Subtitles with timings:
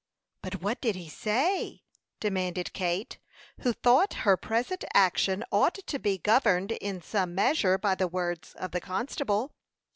[0.41, 1.83] "But what did he say?"
[2.19, 3.19] demanded Kate,
[3.59, 8.55] who thought her present action ought to be governed in some measure by the words
[8.55, 9.51] of the constable.